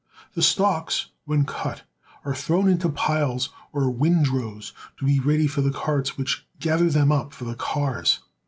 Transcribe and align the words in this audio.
The 0.33 0.41
stalks, 0.41 1.11
when 1.25 1.45
cut, 1.45 1.83
are 2.25 2.33
thrown 2.33 2.67
into 2.67 2.89
piles 2.89 3.49
or 3.71 3.91
windrows 3.91 4.73
to 4.97 5.05
be 5.05 5.19
ready 5.19 5.45
for 5.45 5.61
the 5.61 5.69
carts 5.69 6.17
which 6.17 6.43
gather 6.59 6.89
them 6.89 7.11
up 7.11 7.33
for 7.33 7.43
the 7.45 7.53
cars. 7.53 8.17